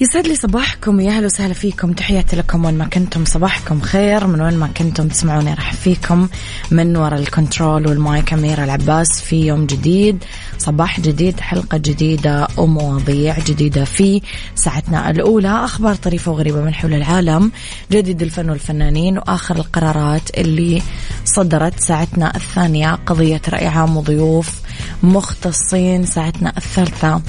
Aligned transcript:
يسعد 0.00 0.26
لي 0.26 0.36
صباحكم. 0.36 1.00
يا 1.00 1.10
أهلا 1.10 1.26
وسهلا 1.26 1.54
فيكم. 1.54 1.92
تحياتي 1.92 2.36
لكم 2.36 2.64
وين 2.64 2.78
ما 2.78 2.84
كنتم. 2.84 3.24
صباحكم 3.24 3.80
خير. 3.80 4.26
من 4.26 4.40
وين 4.40 4.58
ما 4.58 4.66
كنتم 4.66 5.08
تسمعوني 5.08 5.54
راح 5.54 5.72
فيكم 5.74 6.28
من 6.70 6.96
وراء 6.96 7.20
الكنترول 7.20 7.86
والمايك. 7.86 8.32
أميرة 8.32 8.64
العباس 8.64 9.20
في 9.20 9.46
يوم 9.46 9.66
جديد. 9.66 10.24
صباح 10.58 11.00
جديد 11.00 11.40
حلقة 11.40 11.78
جديدة 11.78 12.48
ومواضيع 12.56 13.38
جديدة 13.38 13.84
في 13.84 14.22
ساعتنا 14.54 15.10
الأولى. 15.10 15.64
أخبار 15.64 15.94
طريفة 15.94 16.32
وغريبة 16.32 16.60
من 16.60 16.74
حول 16.74 16.94
العالم. 16.94 17.52
جديد 17.92 18.22
الفن 18.22 18.50
والفنانين 18.50 19.18
وآخر 19.18 19.56
القرارات 19.56 20.38
اللي 20.38 20.82
صدرت 21.24 21.80
ساعتنا 21.80 22.36
الثانية. 22.36 22.98
قضية 23.06 23.42
رأي 23.48 23.66
عام 23.66 23.96
وضيوف 23.96 24.60
مختصين. 25.02 26.06
ساعتنا 26.06 26.52
الثالثة 26.56 27.20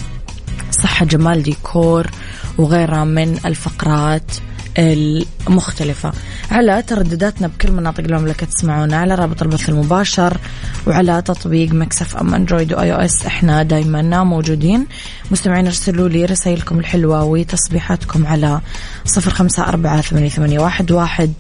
صحة 0.72 1.06
جمال 1.06 1.44
ديكور 1.44 2.08
وغيرها 2.58 3.04
من 3.04 3.40
الفقرات 3.46 4.32
المختلفة. 4.78 6.12
على 6.52 6.82
تردداتنا 6.82 7.48
بكل 7.48 7.72
مناطق 7.72 8.04
المملكة 8.04 8.46
تسمعونا 8.46 8.98
على 8.98 9.16
رابط 9.16 9.42
البث 9.42 9.70
المباشر 9.70 10.38
وعلى 10.88 11.22
تطبيق 11.22 11.72
Mix 11.74 12.18
FM 12.18 12.34
Android 12.34 12.74
و 12.74 12.94
iOS 12.94 13.26
إحنا 13.26 13.64
دايما 13.64 14.24
موجودين. 14.24 14.86
مستمعين 15.32 15.66
ارسلوا 15.66 16.10
لي 16.10 16.26
رسائلكم 16.26 16.80
الحلوة 16.80 17.24
وتصبيحاتكم 17.24 18.28
على 18.28 18.62
صفر 19.06 19.32
خمسة 19.32 19.64
أربعة 19.64 20.02
ثمانية 20.02 20.60
واحد 20.60 20.92
واحد 20.92 21.34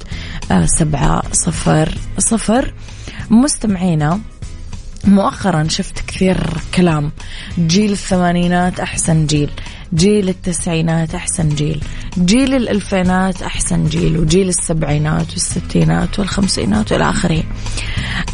آه، 0.52 0.66
سبعة 0.66 1.24
صفر 1.32 1.98
صفر. 2.18 2.74
مستمعينا 3.30 4.20
مؤخرا 5.08 5.68
شفت 5.68 6.00
كثير 6.08 6.38
كلام. 6.76 7.12
جيل 7.60 7.92
الثمانينات 7.92 8.80
أحسن 8.80 9.26
جيل. 9.26 9.50
جيل 9.94 10.30
التسعينات 10.30 11.16
أحسن 11.16 11.50
جيل. 11.50 11.84
جيل 12.20 12.56
الألفينات 12.56 13.42
أحسن 13.42 13.86
جيل. 13.86 14.18
وجيل 14.18 14.50
السبعينات 14.50 15.32
والستينات 15.32 16.20
والخمسينات 16.20 16.92
والى 16.92 17.10
آخره. 17.10 17.44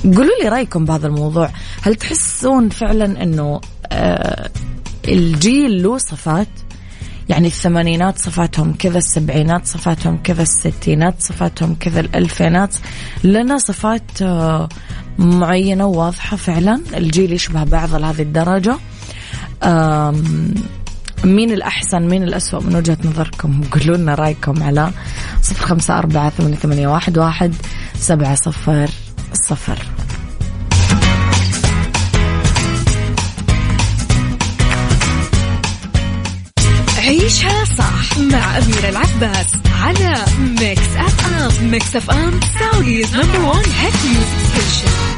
قولوا 0.03 0.43
لي 0.43 0.49
رأيكم 0.49 0.85
بهذا 0.85 1.07
الموضوع. 1.07 1.51
هل 1.81 1.95
تحسون 1.95 2.69
فعلا 2.69 3.23
أنه 3.23 3.61
آه 3.91 4.49
الجيل 5.07 5.83
له 5.83 5.97
صفات؟ 5.97 6.47
يعني 7.31 7.47
الثمانينات 7.47 8.17
صفاتهم 8.17 8.73
كذا 8.73 8.97
السبعينات 8.97 9.65
صفاتهم 9.65 10.19
كذا 10.23 10.41
الستينات 10.41 11.15
صفاتهم 11.19 11.75
كذا 11.75 11.99
الألفينات 11.99 12.75
لنا 13.23 13.57
صفات 13.57 14.21
آه 14.21 14.69
معينة 15.19 15.85
وواضحة 15.85 16.37
فعلا. 16.37 16.81
الجيل 16.93 17.33
يشبه 17.33 17.63
بعض 17.63 17.95
لهذه 17.95 18.21
الدرجة. 18.21 18.77
مين 21.23 21.51
الأحسن 21.51 22.01
مين 22.01 22.23
الأسوأ؟ 22.23 22.59
من 22.59 22.75
وجهة 22.75 22.97
نظركم. 23.05 23.61
قولوا 23.71 23.97
لنا 23.97 24.15
رأيكم 24.15 24.63
على 24.63 24.91
صفر 25.41 25.65
خمسة 25.65 25.97
أربعة 25.99 26.29
ثمانية 26.29 26.87
واحد, 26.87 27.17
واحد 27.17 27.55
سبعة 27.95 28.35
صفر 28.35 28.89
صفر. 29.33 29.77
عيشها 37.01 37.65
صح 37.65 38.17
مع 38.17 38.57
أميرة 38.57 38.89
العباس 38.89 39.45
على 39.81 40.25
Mix 40.59 40.95
FM 40.97 41.71
Mix 41.71 41.95
FM 41.95 42.39
Saudi's 42.59 43.15
number 43.15 43.39
one 43.39 43.71
hit 43.79 43.93
music 44.05 44.39
station 44.53 45.10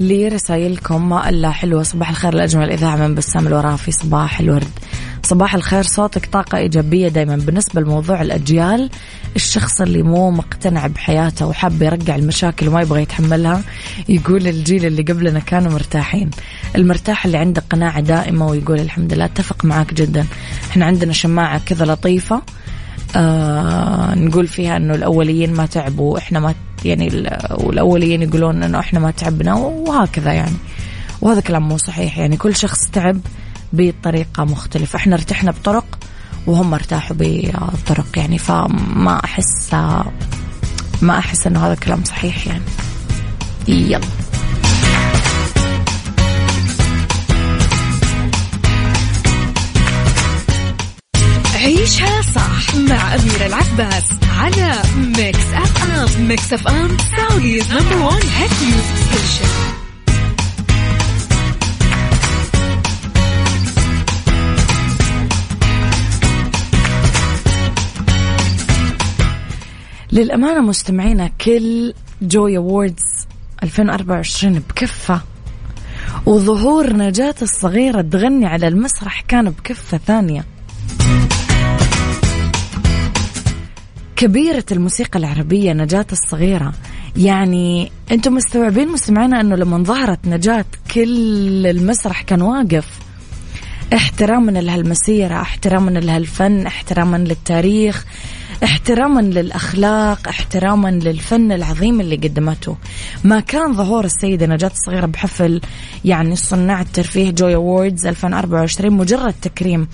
لرسائلكم 0.00 1.08
ما 1.08 1.28
إلا 1.28 1.50
حلوة 1.50 1.82
صباح 1.82 2.10
الخير 2.10 2.34
الأجمل 2.34 2.70
إذاعة 2.70 2.96
من 2.96 3.14
بسام 3.14 3.46
الورافي 3.46 3.92
صباح 3.92 4.40
الورد. 4.40 4.78
صباح 5.32 5.54
الخير. 5.54 5.82
صوتك 5.82 6.26
طاقة 6.26 6.58
إيجابية 6.58 7.08
دايما. 7.08 7.36
بالنسبة 7.36 7.80
لموضوع 7.80 8.22
الأجيال 8.22 8.90
الشخص 9.36 9.80
اللي 9.80 10.02
مو 10.02 10.30
مقتنع 10.30 10.86
بحياته 10.86 11.46
وحاب 11.46 11.82
يرجع 11.82 12.16
المشاكل 12.16 12.68
وما 12.68 12.82
يبغى 12.82 13.02
يتحملها 13.02 13.62
يقول 14.08 14.46
الجيل 14.46 14.86
اللي 14.86 15.02
قبلنا 15.02 15.38
كانوا 15.40 15.72
مرتاحين. 15.72 16.30
المرتاح 16.76 17.24
اللي 17.24 17.38
عنده 17.38 17.62
قناعة 17.70 18.00
دائمة 18.00 18.46
ويقول 18.46 18.80
الحمد 18.80 19.14
لله. 19.14 19.24
أتفق 19.24 19.64
معك 19.64 19.94
جدا. 19.94 20.26
إحنا 20.70 20.84
عندنا 20.86 21.12
شماعة 21.12 21.60
كذا 21.66 21.84
لطيفة. 21.84 22.42
آه 23.16 24.14
نقول 24.14 24.46
فيها 24.46 24.76
إنه 24.76 24.94
الأوليين 24.94 25.52
ما 25.52 25.66
تعبوا. 25.66 26.18
إحنا 26.18 26.40
ما 26.40 26.54
يعني 26.84 27.30
والأوليين 27.50 28.22
يقولون 28.22 28.62
إنه 28.62 28.78
إحنا 28.78 29.00
ما 29.00 29.10
تعبنا 29.10 29.54
وهكذا 29.54 30.32
يعني. 30.32 30.56
وهذا 31.20 31.40
كلام 31.40 31.68
مو 31.68 31.76
صحيح. 31.76 32.18
يعني 32.18 32.36
كل 32.36 32.56
شخص 32.56 32.90
تعب 32.92 33.20
بطريقة 33.72 34.44
مختلفة. 34.44 34.96
إحنا 34.96 35.16
ارتحنا 35.16 35.50
بطرق 35.50 35.98
وهم 36.46 36.74
ارتاحوا 36.74 37.16
بطرق 37.16 38.06
يعني 38.16 38.38
فما 38.38 39.20
أحس 39.24 39.74
ما 41.02 41.18
أحس 41.18 41.46
إنه 41.46 41.66
هذا 41.66 41.74
كلام 41.74 42.04
صحيح 42.04 42.46
يعني. 42.46 42.62
يلا. 43.68 44.00
عيشها 51.54 52.22
صح 52.22 52.74
مع 52.74 53.14
أميرة 53.14 53.46
العباس 53.46 54.04
على 54.38 54.82
Mix 54.96 55.52
FM 55.54 56.28
Mix 56.28 56.52
FM 56.52 56.96
Saudi's 57.16 57.72
number 57.72 57.96
one 57.96 58.22
hit 58.36 58.50
music 58.62 58.96
station 58.96 59.51
للأمانة 70.12 70.60
مستمعينا 70.60 71.28
كل 71.28 71.94
جوي 72.22 72.56
أووردز 72.56 73.26
2024 73.62 74.58
بكفة. 74.58 75.20
وظهور 76.26 76.92
نجاة 76.92 77.34
الصغيرة 77.42 78.02
تغني 78.02 78.46
على 78.46 78.68
المسرح 78.68 79.20
كان 79.20 79.50
بكفة 79.50 79.98
ثانية. 79.98 80.44
كبيرة 84.16 84.64
الموسيقى 84.72 85.18
العربية 85.18 85.72
نجاة 85.72 86.06
الصغيرة. 86.12 86.72
يعني 87.16 87.92
أنتم 88.12 88.34
مستوعبين 88.34 88.88
مستمعينا 88.88 89.40
أنه 89.40 89.56
لما 89.56 89.82
ظهرت 89.82 90.28
نجاة 90.28 90.64
كل 90.94 91.66
المسرح 91.66 92.22
كان 92.22 92.42
واقف. 92.42 92.98
احتراما 93.94 94.50
لهالمسيرة 94.50 95.40
احتراما 95.40 95.90
لهالفن 95.90 96.66
احتراما 96.66 97.16
للتاريخ. 97.16 98.04
احتراما 98.64 99.20
للأخلاق 99.20 100.28
احتراما 100.28 100.88
للفن 100.88 101.52
العظيم 101.52 102.00
اللي 102.00 102.16
قدمته. 102.16 102.76
ما 103.24 103.40
كان 103.40 103.72
ظهور 103.72 104.04
السيدة 104.04 104.46
نجاة 104.46 104.70
الصغيرة 104.70 105.06
بحفل 105.06 105.60
يعني 106.04 106.36
صناع 106.36 106.80
الترفيه 106.80 107.30
جوي 107.30 107.54
اووردز 107.54 108.06
2024 108.06 108.92
مجرد 108.92 109.34
تكريم 109.42 109.88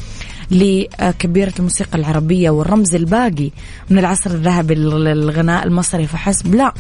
لكبيرة 0.51 1.53
الموسيقى 1.59 1.99
العربية 1.99 2.51
والرمز 2.51 2.95
الباقي 2.95 3.51
من 3.91 3.99
العصر 3.99 4.31
الذهبي 4.31 4.75
للغناء 4.75 5.67
المصري. 5.67 6.07
فحسب 6.07 6.55
لا. 6.55 6.75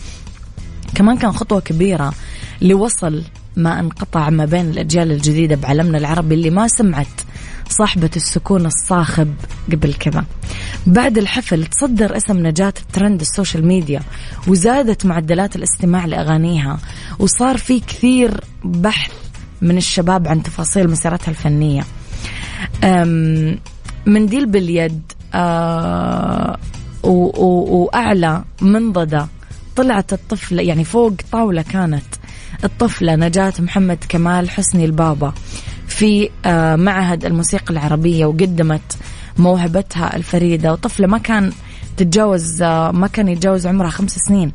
كمان 0.94 1.16
كان 1.16 1.32
خطوة 1.32 1.60
كبيرة 1.60 2.12
لوصل 2.62 3.22
ما 3.56 3.80
انقطع 3.80 4.30
ما 4.30 4.44
بين 4.44 4.70
الأجيال 4.70 5.12
الجديدة 5.12 5.56
بعالمنا 5.56 5.98
العربي 5.98 6.34
اللي 6.34 6.50
ما 6.50 6.68
سمعت 6.68 7.06
صاحبة 7.68 8.10
السكون 8.16 8.66
الصاخب 8.66 9.34
قبل 9.72 9.94
كذا. 9.94 10.24
بعد 10.86 11.18
الحفل 11.18 11.66
تصدر 11.66 12.16
اسم 12.16 12.46
نجاة 12.46 12.74
ترند 12.92 13.20
السوشيال 13.20 13.66
ميديا 13.66 14.00
وزادت 14.48 15.06
معدلات 15.06 15.56
الاستماع 15.56 16.06
لأغانيها. 16.06 16.78
وصار 17.18 17.56
في 17.56 17.80
كثير 17.80 18.40
بحث 18.64 19.12
من 19.62 19.76
الشباب 19.76 20.28
عن 20.28 20.42
تفاصيل 20.42 20.90
مسيرتها 20.90 21.30
الفنية. 21.30 21.84
منديل 24.06 24.46
باليد 24.46 25.12
آه، 25.34 26.58
وأعلى 27.02 28.44
منضدة. 28.62 29.28
طلعت 29.76 30.12
الطفلة 30.12 30.62
يعني 30.62 30.84
فوق 30.84 31.12
طاولة 31.32 31.62
كانت 31.62 32.04
الطفلة 32.64 33.16
نجاة 33.16 33.52
محمد 33.58 33.98
كمال 34.08 34.50
حسني 34.50 34.84
البابا 34.84 35.32
في 35.88 36.30
آه، 36.44 36.76
معهد 36.76 37.24
الموسيقى 37.24 37.70
العربية 37.70 38.26
وقدمت 38.26 38.98
موهبتها 39.38 40.16
الفريدة. 40.16 40.72
وطفلة 40.72 41.06
ما 41.06 41.18
كان 41.18 41.52
تتجاوز 41.96 42.62
آه، 42.62 42.90
ما 42.90 43.06
كان 43.06 43.28
يتجاوز 43.28 43.66
عمرها 43.66 43.90
خمس 43.90 44.16
سنين. 44.28 44.52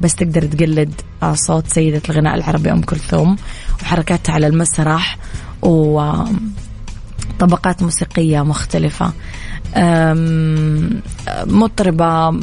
بس 0.00 0.14
تقدر 0.14 0.42
تقلد 0.42 0.92
آه، 1.22 1.34
صوت 1.34 1.66
سيدة 1.66 2.02
الغناء 2.08 2.34
العربي 2.34 2.72
أم 2.72 2.82
كلثوم 2.82 3.36
وحركاتها 3.82 4.32
على 4.32 4.46
المسرح 4.46 5.18
وطبقات 5.62 6.32
موسيقية 7.82 8.42
مختلفة. 8.42 9.12
مطربة 11.46 12.40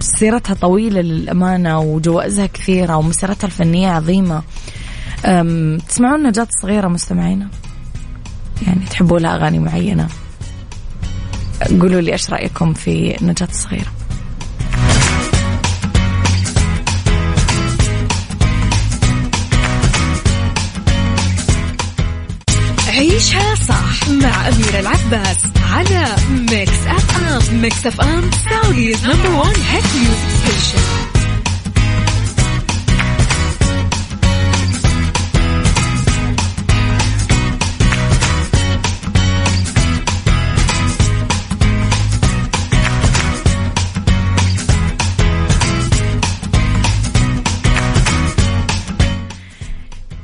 سيرتها 0.00 0.54
طويلة 0.54 1.00
للأمانة 1.00 1.80
وجوائزها 1.80 2.46
كثيرة 2.46 2.96
ومسيرتها 2.96 3.46
الفنية 3.46 3.88
عظيمة. 3.88 4.42
تسمعون 5.88 6.26
نجاة 6.26 6.46
الصغيرة 6.56 6.88
مستمعينا؟ 6.88 7.48
يعني 8.66 8.80
تحبوا 8.90 9.18
لها 9.18 9.34
أغاني 9.34 9.58
معينة؟ 9.58 10.08
قولوا 11.70 12.00
لي 12.00 12.12
إيش 12.12 12.30
رأيكم 12.30 12.74
في 12.74 13.16
نجاة 13.22 13.48
الصغيرة. 13.50 13.92
عيشها 22.88 23.54
صح 23.54 24.08
مع 24.08 24.48
أميرة 24.48 24.80
العباس 24.80 25.36
على 25.70 26.16
Mix 26.50 26.86
FM 26.86 27.60
Mix 27.62 27.86
FM 27.86 28.30
Saudi's 28.50 29.04
number 29.06 29.28
one 29.30 29.54
hit 29.70 29.84
music 29.84 30.28
station 30.44 31.17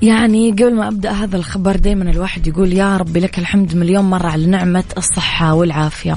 يعني 0.04 0.50
قبل 0.50 0.74
ما 0.74 0.88
أبدأ 0.88 1.12
هذا 1.12 1.36
الخبر 1.36 1.76
دائما 1.76 2.10
الواحد 2.10 2.46
يقول 2.46 2.72
يا 2.72 2.96
ربي 2.96 3.20
لك 3.20 3.38
الحمد 3.38 3.76
مليون 3.76 4.04
مرة 4.04 4.28
على 4.28 4.46
نعمة 4.46 4.84
الصحة 4.96 5.54
والعافية. 5.54 6.16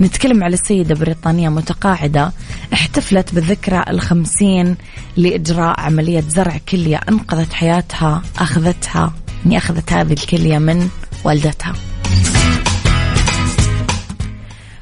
نتكلم 0.00 0.44
على 0.44 0.54
السيدة 0.54 0.94
بريطانية 0.94 1.48
متقاعدة 1.48 2.32
احتفلت 2.72 3.34
بالذكرى 3.34 3.84
الخمسين 3.88 4.76
لإجراء 5.16 5.80
عملية 5.80 6.20
زرع 6.20 6.60
كلية 6.68 7.00
أنقذت 7.08 7.52
حياتها 7.52 8.22
أخذتها 8.38 9.12
اني 9.46 9.56
أخذت 9.58 9.92
هذه 9.92 10.12
الكلية 10.12 10.58
من 10.58 10.88
والدتها. 11.24 11.72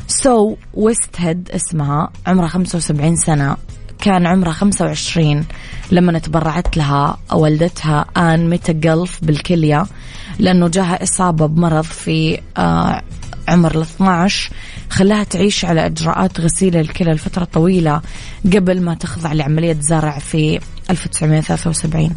سو 0.09 0.57
ويست 0.75 1.17
هيد 1.17 1.51
اسمها 1.51 2.11
عمرها 2.27 2.49
75 2.49 3.17
سنة 3.17 3.57
كان 4.01 4.27
عمرها 4.27 4.53
25 4.53 5.45
لما 5.91 6.19
تبرعت 6.19 6.77
لها 6.77 7.19
والدتها 7.33 8.05
آن 8.17 8.51
ميتا 8.51 8.73
جلف 8.73 9.19
بالكلية 9.23 9.87
لأنه 10.39 10.69
جاها 10.69 11.03
إصابة 11.03 11.47
بمرض 11.47 11.85
في 11.85 12.41
آه، 12.57 13.03
عمر 13.49 13.75
ال 13.75 13.81
12 13.81 14.51
خلاها 14.91 15.25
تعيش 15.25 15.65
على 15.65 15.87
إجراءات 15.87 16.41
غسيل 16.41 16.77
الكلى 16.77 17.13
لفترة 17.13 17.45
طويلة 17.45 18.01
قبل 18.45 18.83
ما 18.83 18.95
تخضع 18.95 19.33
لعملية 19.33 19.77
زرع 19.81 20.19
في 20.19 20.61
1973 20.91 22.15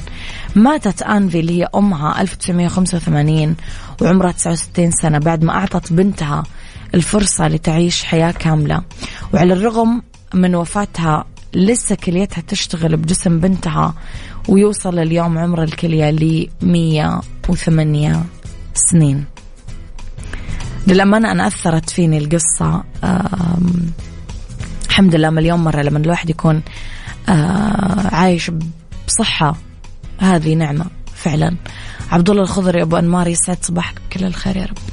ماتت 0.56 1.02
آنفي 1.02 1.40
اللي 1.40 1.62
هي 1.62 1.68
أمها 1.76 2.22
1985 2.22 3.56
وعمرها 4.02 4.32
69 4.32 4.92
سنة 4.92 5.20
بعد 5.20 5.44
ما 5.44 5.54
أعطت 5.54 5.94
بنتها 5.94 6.44
الفرصة 6.94 7.48
لتعيش 7.48 8.04
حياة 8.04 8.32
كاملة. 8.32 8.82
وعلى 9.34 9.54
الرغم 9.54 10.02
من 10.34 10.56
وفاتها 10.56 11.26
لسه 11.56 11.96
كليتها 11.96 12.42
تشتغل 12.42 12.98
بجسم 12.98 13.40
بنتها 13.40 13.94
ويوصل 14.50 15.00
اليوم 15.00 15.38
عمر 15.38 15.64
الكلية 15.64 16.10
ل 16.10 16.48
108 16.62 18.24
سنين. 18.74 19.26
للأمانة 20.88 21.32
أنا 21.32 21.48
أثرت 21.48 21.90
فيني 21.90 22.18
القصة 22.18 22.84
الحمد 24.86 25.16
لله 25.16 25.30
مليون 25.30 25.60
مرة 25.60 25.82
لما 25.82 26.00
الواحد 26.00 26.30
يكون 26.30 26.62
عايش 28.12 28.52
بصحة. 29.08 29.56
هذه 30.20 30.54
نعمة 30.56 30.86
فعلا. 31.16 31.56
عبد 32.12 32.30
الله 32.30 32.42
الخضري 32.42 32.82
أبو 32.82 32.98
أنمار 32.98 33.28
يسعد 33.28 33.58
صباحك. 33.62 33.96
بكل 34.10 34.26
الخير 34.26 34.58
يا 34.58 34.66
رب. 34.66 34.93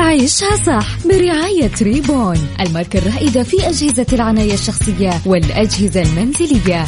عيشها 0.00 0.56
صح 0.56 1.06
برعاية 1.06 1.70
Rebune 1.82 2.36
الماركة 2.60 2.98
الرائدة 2.98 3.42
في 3.42 3.56
أجهزة 3.68 4.06
العناية 4.12 4.54
الشخصية 4.54 5.10
والأجهزة 5.26 6.02
المنزلية. 6.02 6.84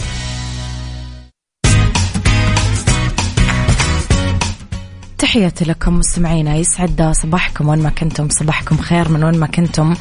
تحياتي 5.33 5.65
لكم 5.65 5.99
مستمعينا 5.99 6.57
يسعد 6.57 7.13
صباحكم 7.23 7.69
وين 7.69 7.79
ما 7.79 7.91
كنتم 7.91 8.29
صباحكم 8.29 8.77
خير 8.77 9.09
من 9.09 9.25
وين 9.25 9.39
ما 9.39 9.47
كنتم. 9.47 9.95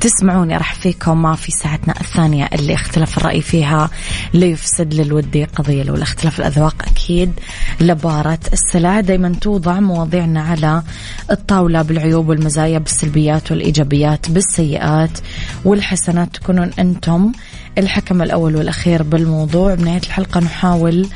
تسمعوني 0.00 0.56
راح 0.56 0.74
فيكم 0.74 1.34
في 1.34 1.52
ساعتنا 1.52 1.94
الثانية 2.00 2.48
اللي 2.52 2.74
اختلف 2.74 3.18
الرأي 3.18 3.42
فيها 3.42 3.90
لا 4.32 4.46
يفسد 4.46 4.94
للودي 4.94 5.44
قضية 5.44 5.82
لو 5.82 5.94
اختلاف 5.94 6.40
الأذواق. 6.40 6.74
أكيد 6.86 7.32
لبارة 7.80 8.38
السلع 8.52 9.00
دايما 9.00 9.34
توضع 9.40 9.80
مواضيعنا 9.80 10.42
على 10.42 10.82
الطاولة 11.30 11.82
بالعيوب 11.82 12.28
والمزايا 12.28 12.78
بالسلبيات 12.78 13.50
والإيجابيات 13.50 14.30
بالسيئات 14.30 15.18
والحسنات. 15.64 16.36
تكونون 16.36 16.70
أنتم 16.78 17.32
الحكم 17.78 18.22
الأول 18.22 18.56
والأخير 18.56 19.02
بالموضوع. 19.02 19.74
بنهاية 19.74 20.02
الحلقة 20.06 20.40
نحاول 20.40 21.08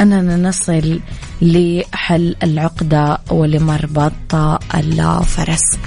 أننا 0.00 0.36
نصل 0.36 1.00
لحل 1.42 2.36
العقدة. 2.42 3.09
ولمربط 3.30 4.34
الفرس 4.74 5.78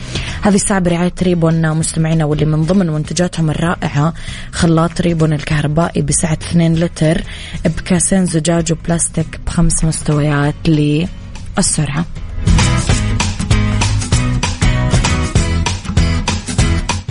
هذه 0.42 0.56
الساعة 0.56 0.80
برعاية 0.80 1.13
ريبون 1.22 1.72
مستمعينا 1.77 2.25
واللي 2.25 2.46
من 2.46 2.63
ضمن 2.63 2.89
منتجاتهم 2.89 3.50
الرائعة 3.50 4.13
خلاط 4.51 5.01
ريبون 5.01 5.34
الكهربائي 5.34 6.01
بسعة 6.01 6.34
2 6.34 6.75
لتر 6.75 7.22
بكاسين 7.65 8.25
زجاج 8.25 8.72
وبلاستيك 8.72 9.39
بخمس 9.46 9.84
مستويات 9.84 10.56
للسرعة. 10.68 12.06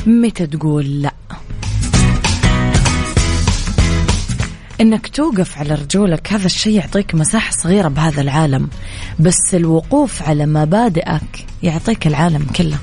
متى 0.07 0.47
تقول 0.47 1.03
لا؟ 1.03 1.13
إنك 4.83 5.09
توقف 5.09 5.59
على 5.59 5.75
رجولك. 5.75 6.33
هذا 6.33 6.47
الشيء 6.47 6.73
يعطيك 6.73 7.15
مساحة 7.15 7.51
صغيرة 7.51 7.89
بهذا 7.89 8.21
العالم. 8.21 8.69
بس 9.21 9.55
الوقوف 9.55 10.23
على 10.23 10.47
مبادئك 10.47 11.47
يعطيك 11.63 12.07
العالم 12.07 12.47
كله. 12.57 12.79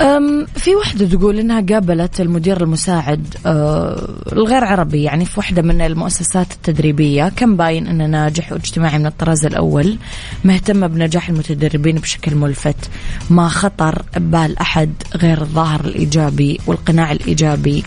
أم 0.00 0.46
في 0.56 0.76
وحدة 0.76 1.06
تقول 1.06 1.38
إنها 1.38 1.60
قابلت 1.60 2.20
المدير 2.20 2.62
المساعد 2.62 3.34
أه 3.46 4.08
الغير 4.32 4.64
عربي 4.64 5.02
يعني 5.02 5.24
في 5.24 5.40
وحدة 5.40 5.62
من 5.62 5.80
المؤسسات 5.80 6.52
التدريبية. 6.52 7.28
كان 7.36 7.56
باين 7.56 7.86
إنه 7.86 8.06
ناجح 8.06 8.52
واجتماعي 8.52 8.98
من 8.98 9.06
الطراز 9.06 9.46
الأول. 9.46 9.96
مهتمة 10.44 10.86
بنجاح 10.86 11.28
المتدربين 11.28 11.96
بشكل 11.96 12.34
ملفت. 12.34 12.90
ما 13.30 13.48
خطر 13.48 14.02
ببال 14.16 14.58
أحد 14.58 14.92
غير 15.16 15.42
الظاهر 15.42 15.84
الإيجابي 15.84 16.60
والقناع 16.66 17.12
الإيجابي. 17.12 17.84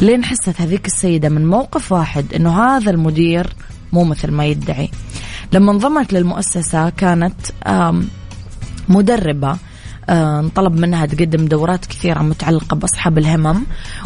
لين 0.00 0.24
حست 0.24 0.60
هذيك 0.60 0.86
السيدة 0.86 1.28
من 1.28 1.46
موقف 1.46 1.92
واحد 1.92 2.34
إنه 2.34 2.62
هذا 2.62 2.90
المدير 2.90 3.54
مو 3.92 4.04
مثل 4.04 4.30
ما 4.30 4.44
يدعي. 4.46 4.90
لما 5.52 5.72
انضمت 5.72 6.12
للمؤسسة 6.12 6.90
كانت 6.90 7.34
مدربة 8.88 9.56
انطلب 10.10 10.80
منها 10.80 11.06
تقدم 11.06 11.46
دورات 11.46 11.86
كثيرة 11.86 12.22
متعلقة 12.22 12.76
بأصحاب 12.76 13.18
الهمم 13.18 13.62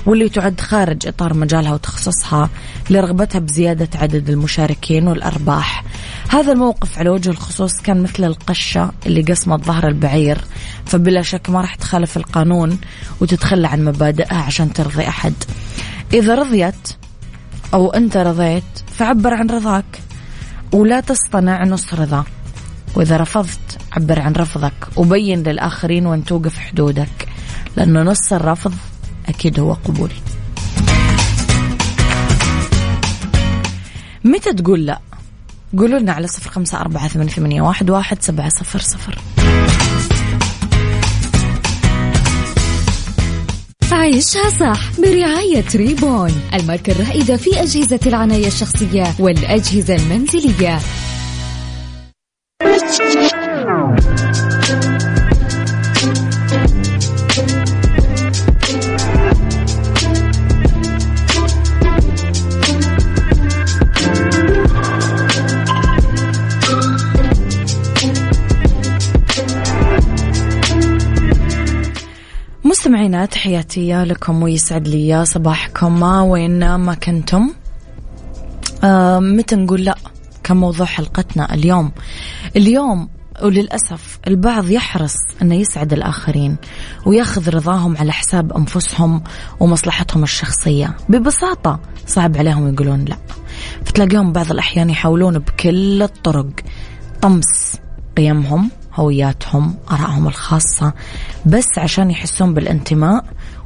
واللي 0.06 0.28
تعد 0.28 0.60
خارج 0.60 1.06
إطار 1.06 1.34
مجالها 1.34 1.74
وتخصصها 1.74 2.50
لرغبتها 2.90 3.38
بزيادة 3.38 3.88
عدد 3.94 4.30
المشاركين 4.30 5.08
والأرباح. 5.08 5.84
هذا 6.28 6.52
الموقف 6.52 6.98
على 6.98 7.10
وجه 7.10 7.30
الخصوص 7.30 7.72
كان 7.80 8.02
مثل 8.02 8.24
القشة 8.24 8.92
اللي 9.06 9.22
قسمت 9.22 9.64
ظهر 9.64 9.88
البعير 9.88 10.38
فبلا 10.86 11.22
شك 11.22 11.50
ما 11.50 11.60
راح 11.60 11.74
تخالف 11.74 12.16
القانون 12.16 12.78
وتتخلى 13.20 13.68
عن 13.68 13.84
مبادئها 13.84 14.42
عشان 14.42 14.72
ترضي 14.72 15.08
أحد. 15.08 15.34
إذا 16.12 16.34
رضيت 16.34 16.88
أو 17.74 17.90
أنت 17.90 18.16
رضيت 18.16 18.64
فعبر 18.86 19.34
عن 19.34 19.46
رضاك 19.46 20.00
ولا 20.72 21.00
تصطنع 21.00 21.64
نص 21.64 21.94
رضا 21.94 22.24
وإذا 22.94 23.16
رفضت 23.16 23.78
عبر 23.92 24.20
عن 24.20 24.32
رفضك 24.32 24.72
وبين 24.96 25.42
للآخرين 25.42 26.06
وين 26.06 26.24
توقف 26.24 26.58
حدودك 26.58 27.28
لأنه 27.76 28.02
نص 28.02 28.32
الرفض 28.32 28.74
أكيد 29.28 29.60
هو 29.60 29.72
قبول. 29.72 30.10
متى 34.24 34.52
تقول 34.52 34.86
لا؟ 34.86 35.00
قولوا 35.78 35.98
لنا 35.98 36.12
على 36.12 36.26
صفر 36.26 36.50
خمسة 36.50 36.80
أربعة 36.80 37.08
ثمانية 37.08 37.62
واحد 37.62 37.90
واحد 37.90 38.22
سبعة 38.22 38.48
صفر 38.48 38.78
صفر. 38.78 39.18
عيشها 44.08 44.50
صح 44.50 45.00
برعاية 45.00 45.64
ريبون 45.74 46.32
الماركة 46.54 46.92
الرائدة 46.92 47.36
في 47.36 47.62
أجهزة 47.62 48.00
العناية 48.06 48.46
الشخصية 48.46 49.14
والأجهزة 49.18 49.96
المنزلية. 49.96 50.78
مستمعينا 72.88 73.26
تحياتي 73.26 74.04
لكم 74.04 74.42
ويسعد 74.42 74.88
لي 74.88 75.24
صباحكم. 75.24 76.00
ما 76.00 76.22
وين 76.22 76.74
ما 76.74 76.94
كنتم؟ 76.94 77.50
آه 78.84 79.18
متى 79.18 79.56
نقول 79.56 79.84
لا 79.84 79.94
كان 80.44 80.56
موضوع 80.56 80.86
حلقتنا 80.86 81.54
اليوم؟ 81.54 81.92
اليوم 82.56 83.08
وللأسف 83.42 84.18
البعض 84.26 84.70
يحرص 84.70 85.14
أنه 85.42 85.54
يسعد 85.54 85.92
الآخرين 85.92 86.56
وياخذ 87.06 87.50
رضاهم 87.50 87.96
على 87.96 88.12
حساب 88.12 88.52
أنفسهم 88.52 89.22
ومصلحتهم 89.60 90.22
الشخصية. 90.22 90.96
ببساطة 91.08 91.80
صعب 92.06 92.36
عليهم 92.36 92.72
يقولون 92.72 93.04
لا. 93.04 93.16
فتلاقيهم 93.84 94.32
بعض 94.32 94.50
الأحيان 94.50 94.90
يحاولون 94.90 95.38
بكل 95.38 96.02
الطرق 96.02 96.50
طمس 97.22 97.76
قيمهم 98.16 98.70
هوياتهم 98.98 99.74
آرائهم 99.90 100.26
الخاصة 100.28 100.92
بس 101.46 101.78
عشان 101.78 102.10
يحسون 102.10 102.54
بالانتماء 102.54 103.24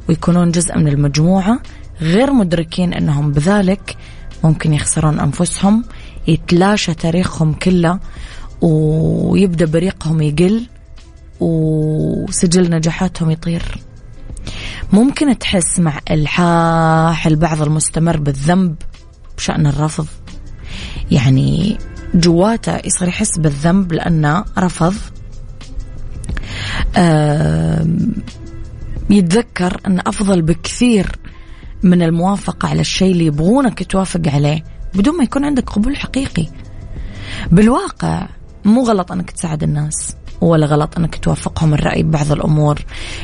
ويكونون 0.09 0.51
جزء 0.51 0.77
من 0.77 0.87
المجموعة 0.87 1.59
غير 2.01 2.33
مدركين 2.33 2.93
أنهم 2.93 3.31
بذلك 3.31 3.97
ممكن 4.43 4.73
يخسرون 4.73 5.19
أنفسهم 5.19 5.83
يتلاشى 6.27 6.93
تاريخهم 6.93 7.53
كله 7.53 7.99
ويبدأ 8.61 9.65
بريقهم 9.65 10.21
يقل 10.21 10.67
وسجل 11.39 12.69
نجاحاتهم 12.69 13.31
يطير. 13.31 13.77
ممكن 14.93 15.39
تحس 15.39 15.79
مع 15.79 15.99
إلحاح 16.11 17.27
البعض 17.27 17.61
المستمر 17.61 18.17
بالذنب 18.17 18.75
بشأن 19.37 19.67
الرفض. 19.67 20.07
يعني 21.11 21.77
جواته 22.13 22.79
يصير 22.85 23.07
يحس 23.07 23.37
بالذنب 23.37 23.93
لأنه 23.93 24.45
رفض 24.57 24.93
يتذكر 29.09 29.81
أن 29.87 29.99
أفضل 30.07 30.41
بكثير 30.41 31.11
من 31.83 32.01
الموافقة 32.01 32.69
على 32.69 32.81
الشيء 32.81 33.11
اللي 33.11 33.25
يبغونك 33.25 33.91
توافق 33.91 34.21
عليه 34.25 34.63
بدون 34.93 35.17
ما 35.17 35.23
يكون 35.23 35.45
عندك 35.45 35.69
قبول 35.69 35.97
حقيقي. 35.97 36.47
بالواقع 37.51 38.27
مو 38.65 38.83
غلط 38.83 39.11
أنك 39.11 39.31
تساعد 39.31 39.63
الناس 39.63 40.15
ولا 40.41 40.65
غلط 40.65 40.97
أنك 40.97 41.15
توافقهم 41.15 41.73
الرأي 41.73 42.03
ببعض 42.03 42.31
الأمور 42.31 42.79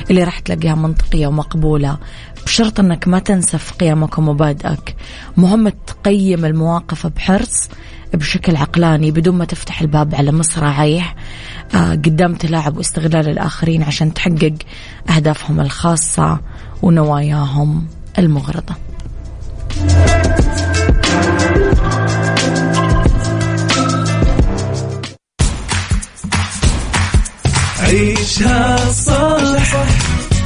اللي 0.10 0.24
راح 0.24 0.40
تلاقيها 0.40 0.76
منطقية 0.76 1.28
ومقبولة. 1.28 1.98
بشرط 2.46 2.80
أنك 2.80 3.08
ما 3.08 3.20
تنسف 3.20 3.74
قيمك 3.74 4.18
ومبادئك. 4.18 4.96
مهم 5.38 5.70
تقيم 5.70 6.46
المواقف 6.46 7.08
بحرص 7.08 7.70
بشكل 8.14 8.56
عقلاني 8.56 9.12
بدون 9.12 9.36
ما 9.36 9.46
تفتح 9.46 9.82
الباب 9.82 10.16
على 10.16 10.32
مصراعيه 10.32 11.16
آه، 11.76 11.92
قدام 11.92 12.36
تلاعب 12.36 12.78
واستغلال 12.78 13.30
الآخرين 13.30 13.84
عشان 13.84 14.14
تحقق 14.14 14.54
أهدافهم 15.10 15.60
الخاصة 15.60 16.40
ونواياهم 16.82 17.88
المغرضة. 18.20 18.76
عيشها 27.80 28.92
صح 28.92 29.76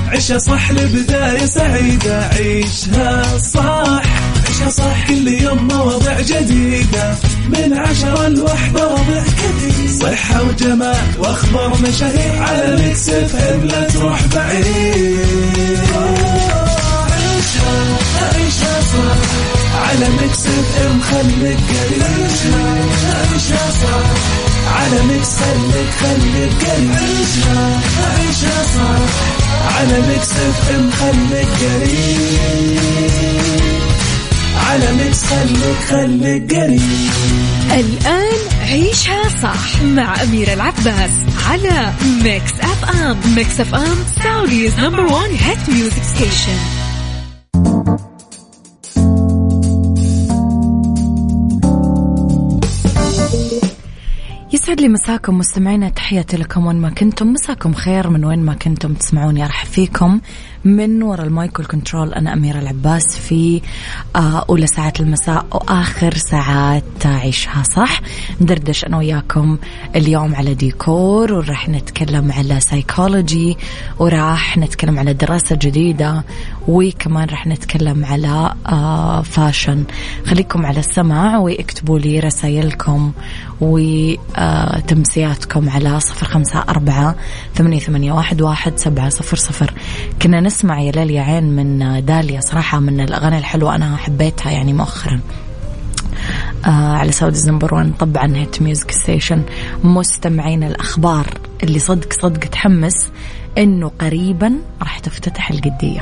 عيشها 0.07 0.37
صح 0.37 0.71
لبداية 0.71 1.45
سعيدة 1.45 2.27
عيشها 2.27 3.37
صح. 3.37 4.22
عيشها 4.53 4.69
صح 4.69 5.07
كل 5.07 5.27
يوم 5.27 5.67
مواضيع 5.67 6.21
جديدة. 6.21 7.15
من 7.49 7.73
عشرة 7.77 8.27
لوحدة 8.27 8.83
ربع 8.83 9.23
كثير 9.23 9.89
صحة 10.01 10.41
وجمال 10.43 10.95
وأخبار 11.17 11.77
مشاهير 11.81 12.43
على 12.43 12.83
Mix 12.83 13.09
FM 13.09 13.61
لا 13.65 13.89
تروح 13.89 14.21
بعيد. 14.35 15.79
عيشها 17.11 17.97
عيشها 18.33 18.81
صح. 18.81 19.17
على 19.89 20.09
Mix 20.21 20.45
FM 20.45 21.01
خليك 21.01 21.57
قريب. 21.69 22.03
عيشها 22.03 22.65
عيشها 23.33 23.71
صح. 23.81 24.07
على 24.75 25.01
Mix 25.03 25.29
خليك 25.29 25.91
خليك 26.01 26.53
قريب 26.69 26.91
عيشها 26.91 27.81
عيشها 28.17 28.63
صح 28.75 29.13
على 29.77 30.01
Mix 30.07 30.31
FM 30.31 30.91
خليك 30.91 31.47
قريب. 31.61 32.83
على 34.69 34.91
Mix 34.93 35.23
خليك 35.23 35.77
خليك 35.89 36.53
قريب. 36.55 36.81
الآن 37.71 38.37
عيشها 38.61 39.21
صح 39.43 39.81
مع 39.83 40.23
أميرة 40.23 40.53
العباس 40.53 41.09
على 41.49 41.93
Mix 42.23 42.51
FM. 42.61 43.17
Mix 43.35 43.59
FM 43.59 43.97
Saudi's 44.23 44.79
number 44.79 44.99
one 45.05 45.31
hit 45.35 45.69
music 45.69 46.03
station 46.03 46.57
يسعد 54.73 54.81
لي 54.81 54.89
مساكم 54.89 55.37
مستمعينا 55.37 55.89
تحياتي 55.89 56.37
لكم 56.37 56.65
وين 56.65 56.75
ما 56.75 56.89
كنتم. 56.89 57.27
مساكم 57.27 57.73
خير 57.73 58.09
من 58.09 58.25
وين 58.25 58.39
ما 58.39 58.53
كنتم 58.53 58.93
تسمعوني. 58.93 59.45
أرحب 59.45 59.67
فيكم 59.67 60.19
من 60.65 61.03
وراء 61.03 61.25
المايك 61.25 61.59
والكنترول. 61.59 62.13
أنا 62.13 62.33
أميرة 62.33 62.59
العباس 62.59 63.17
في 63.17 63.61
آه، 64.15 64.45
أولى 64.49 64.67
ساعات 64.67 64.99
المساء 64.99 65.45
وآخر 65.51 66.13
ساعات 66.13 67.05
عيشها 67.05 67.63
صح؟ 67.63 68.01
ندردش 68.41 68.85
أنا 68.85 68.97
وياكم 68.97 69.57
اليوم 69.95 70.35
على 70.35 70.53
ديكور 70.53 71.33
وراح 71.33 71.69
نتكلم 71.69 72.31
على 72.31 72.59
سايكولوجي 72.59 73.57
وراح 73.99 74.57
نتكلم 74.57 74.99
على 74.99 75.13
دراسة 75.13 75.55
جديدة 75.55 76.23
وكمان 76.67 77.27
راح 77.29 77.47
نتكلم 77.47 78.05
على 78.05 78.53
fashion. 79.23 79.79
آه، 79.79 79.85
خليكم 80.25 80.65
على 80.65 80.79
السماع 80.79 81.37
واكتبوا 81.37 81.99
لي 81.99 82.19
رسائلكم 82.19 83.11
وتمسياتكم 83.61 85.69
على 85.69 85.99
صفر 85.99 86.25
خمسة 86.25 86.63
أربعة 86.69 87.15
ثمانية, 87.55 87.79
ثمانية 87.79 88.11
واحد, 88.11 88.41
واحد 88.41 88.77
سبعة 88.77 89.09
صفر 89.09 89.37
صفر. 89.37 89.73
كنا 90.21 90.41
نسمع 90.41 90.81
يا 90.81 90.91
ليل 90.91 91.11
يا 91.11 91.21
عين 91.21 91.43
من 91.43 92.05
داليا 92.05 92.41
صراحة 92.41 92.79
من 92.79 92.99
الأغاني 92.99 93.37
الحلوة 93.37 93.75
أنا 93.75 93.95
حبيتها 93.97 94.51
يعني 94.51 94.73
مؤخرا. 94.73 95.19
آه 96.65 96.69
على 96.69 97.11
Saudi 97.11 97.49
number 97.51 97.75
1 97.75 97.93
طبعا 97.99 98.35
hit 98.35 98.61
music 98.61 98.91
station. 98.91 99.43
مستمعين 99.83 100.63
الأخبار 100.63 101.25
اللي 101.63 101.79
صدق 101.79 102.13
صدق 102.13 102.39
تحمس 102.39 103.07
إنه 103.57 103.91
قريبا 104.01 104.53
راح 104.81 104.99
تفتتح 104.99 105.51
القدية 105.51 106.01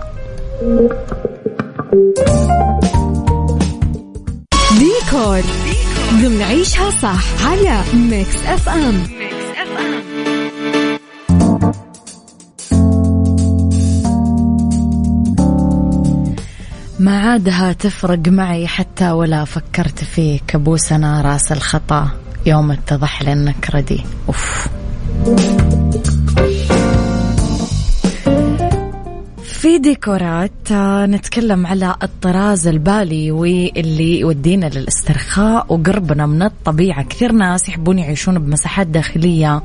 ديكور. 4.80 5.42
ضمن 6.14 6.42
عيشها 6.42 6.90
صح 6.90 7.46
على 7.46 7.84
Mix 7.94 8.36
FM. 8.46 9.04
ما 17.00 17.20
عادها 17.20 17.74
تفرق 17.74 18.28
معي 18.28 18.68
حتى 18.68 19.12
ولا 19.12 19.46
فكرت 19.46 20.04
فيك 20.04 20.56
ابوس 20.56 20.92
أنا 20.92 21.22
راس 21.22 21.52
الخطا 21.52 22.10
يوم 22.46 22.72
اتضح 22.72 23.22
لانك 23.22 23.70
ردي. 23.76 24.04
أوف. 24.28 24.68
في 29.62 29.78
ديكورات 29.78 30.72
آه، 30.72 31.06
نتكلم 31.06 31.68
على 31.68 31.96
الطراز 32.04 32.68
البالي 32.68 33.32
واللي 33.32 34.20
يودينا 34.20 34.66
للاسترخاء 34.66 35.66
وقربنا 35.70 36.26
من 36.26 36.44
الطبيعة. 36.44 37.04
كثير 37.04 37.32
ناس 37.32 37.70
يحبون 37.70 38.00
يعيشون 38.00 38.40
بمساحات 38.40 38.88
داخلية 38.88 39.64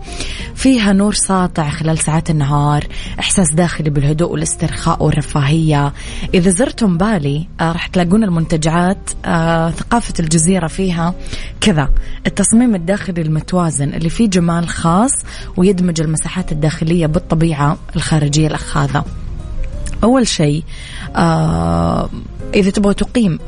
فيها 0.55 0.93
نور 0.93 1.15
ساطع 1.15 1.71
خلال 1.71 1.99
ساعات 1.99 2.31
النهار 2.31 2.87
إحساس 3.21 3.55
داخلي 3.55 3.91
بالهدوء 3.91 4.33
والاسترخاء 4.33 5.03
والرفاهية. 5.03 5.93
إذا 6.35 6.51
زرتم 6.51 6.99
بالي 6.99 7.47
آه، 7.61 7.73
راح 7.73 7.87
تلاقون 7.87 8.25
المنتجعات 8.25 9.11
آه، 9.25 9.71
ثقافة 9.71 10.15
الجزيرة 10.21 10.67
فيها 10.67 11.15
كذا. 11.61 11.89
التصميم 12.27 12.75
الداخلي 12.75 13.23
المتوازن 13.23 13.89
اللي 13.89 14.11
فيه 14.11 14.29
جمال 14.29 14.69
خاص 14.69 15.13
ويدمج 15.57 16.01
المساحات 16.01 16.53
الداخلية 16.53 17.07
بالطبيعة 17.07 17.77
الخارجية 17.97 18.47
الأخاذة. 18.47 19.05
أول 20.05 20.27
شيء 20.27 20.63
آه 21.17 22.09
إذا 22.55 22.71
تبغى 22.71 22.95
تقيم 22.95 23.39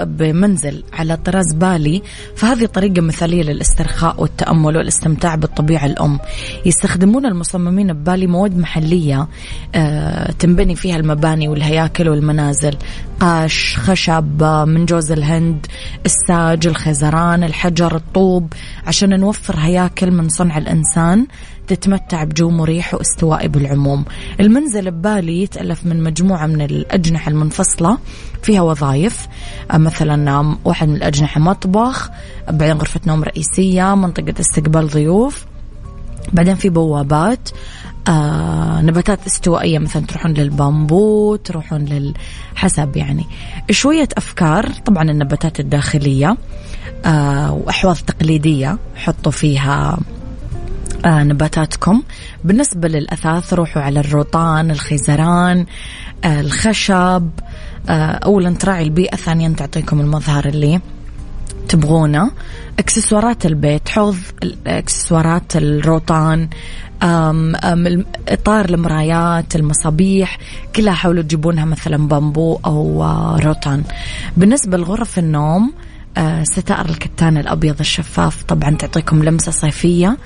بمنزل 0.00 0.84
على 0.92 1.16
طراز 1.16 1.52
بالي 1.54 2.02
فهذه 2.36 2.66
طريقة 2.66 3.00
مثالية 3.00 3.42
للاسترخاء 3.42 4.20
والتأمل 4.22 4.76
والاستمتاع 4.76 5.34
بالطبيعة 5.34 5.86
الأم. 5.86 6.18
يستخدمون 6.66 7.26
المصممين 7.26 7.92
ببالي 7.92 8.26
مواد 8.26 8.58
محلية 8.58 9.28
آه 9.74 10.32
تنبني 10.32 10.76
فيها 10.76 10.96
المباني 10.96 11.48
والهياكل 11.48 12.08
والمنازل. 12.08 12.76
قاش 13.20 13.76
خشب 13.78 14.42
من 14.42 14.86
جوز 14.86 15.12
الهند 15.12 15.66
الساج 16.06 16.66
الخزران 16.66 17.44
الحجر 17.44 17.96
الطوب. 17.96 18.52
عشان 18.86 19.20
نوفر 19.20 19.56
هياكل 19.58 20.10
من 20.10 20.28
صنع 20.28 20.58
الإنسان 20.58 21.26
تتمتع 21.66 22.24
بجو 22.24 22.50
مريح 22.50 22.94
واستوائي 22.94 23.48
بالعموم. 23.48 24.04
المنزل 24.40 24.90
ببالي 24.90 25.42
يتألف 25.42 25.86
من 25.86 26.02
مجموعة 26.02 26.46
من 26.46 26.60
الأجنحة 26.62 27.30
المنفصلة 27.30 27.98
فيها 28.48 28.62
وظائف. 28.62 29.28
آه، 29.70 29.76
مثلا 29.76 30.56
واحد 30.64 30.88
من 30.88 30.96
الأجنحة 30.96 31.40
مطبخ 31.40 32.10
بعدين 32.50 32.76
غرفة 32.76 33.00
نوم 33.06 33.22
رئيسية 33.24 33.94
منطقة 33.94 34.34
استقبال 34.40 34.88
ضيوف 34.88 35.46
بعدين 36.32 36.54
في 36.54 36.68
بوابات. 36.68 37.48
آه 38.08 38.80
نباتات 38.80 39.26
استوائية 39.26 39.78
مثلا 39.78 40.06
تروحون 40.06 40.32
للبامبو 40.32 41.36
تروحون 41.36 41.84
لل 41.84 42.14
حسب 42.54 42.96
يعني. 42.96 43.26
شوية 43.70 44.08
أفكار 44.16 44.68
طبعا 44.86 45.10
النباتات 45.10 45.60
الداخلية. 45.60 46.36
آه 47.04 47.52
وأحواض 47.52 47.96
تقليدية 47.96 48.78
حطوا 48.96 49.32
فيها 49.32 49.98
آه 51.04 51.22
نباتاتكم. 51.22 52.02
بالنسبة 52.44 52.88
للأثاث 52.88 53.54
روحوا 53.54 53.82
على 53.82 54.00
الروطان 54.00 54.70
الخيزران 54.70 55.66
آه 56.24 56.40
الخشب 56.40 57.30
آه 57.88 57.92
أولا 58.24 58.50
تراعي 58.54 58.82
البيئة 58.82 59.16
ثانيا 59.16 59.48
تعطيكم 59.48 60.00
المظهر 60.00 60.48
اللي 60.48 60.80
تبغونه. 61.68 62.30
أكسسوارات 62.78 63.46
البيت 63.46 63.88
حوض 63.88 64.16
أكسسوارات 64.66 65.56
الروطان 65.56 66.48
أم 67.02 67.56
أم 67.56 68.04
إطار 68.28 68.64
المرايات 68.64 69.56
المصابيح 69.56 70.38
كلها 70.76 70.94
حاولوا 70.94 71.22
تجيبونها 71.22 71.64
مثلا 71.64 72.08
بامبو 72.08 72.58
أو 72.66 73.02
آه، 73.02 73.38
روتان 73.38 73.82
بالنسبة 74.36 74.76
لغرف 74.76 75.18
النوم 75.18 75.72
آه، 76.16 76.44
ستائر 76.44 76.88
الكتان 76.88 77.36
الأبيض 77.36 77.80
الشفاف. 77.80 78.42
طبعا 78.42 78.76
تعطيكم 78.76 79.22
لمسة 79.22 79.52
صيفية. 79.52 80.16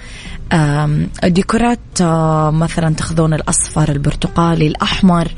ديكورات 1.25 1.79
آه، 2.01 2.51
مثلا 2.51 2.95
تأخذون 2.95 3.35
الأصفر 3.35 3.93
البرتقالي 3.93 4.67
الأحمر 4.67 5.29